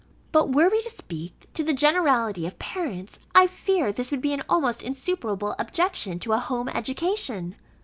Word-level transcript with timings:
But 0.31 0.51
were 0.51 0.67
we 0.67 0.81
to 0.81 0.89
speak 0.89 1.47
to 1.53 1.63
the 1.63 1.75
generality 1.75 2.47
of 2.47 2.57
parents, 2.57 3.19
I 3.35 3.45
fear 3.45 3.91
this 3.91 4.09
would 4.09 4.19
be 4.19 4.33
an 4.33 4.41
almost 4.49 4.81
insuperable 4.81 5.53
objection 5.59 6.17
to 6.21 6.33
a 6.33 6.39
home 6.39 6.69
education. 6.69 7.55